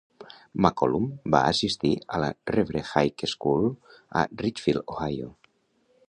McCollum 0.65 1.03
va 1.35 1.41
assistir 1.49 1.91
a 2.15 2.21
la 2.23 2.29
Revere 2.51 2.81
High 2.93 3.25
School 3.33 3.69
a 4.23 4.23
Richfield, 4.43 4.83
Ohio. 4.95 5.29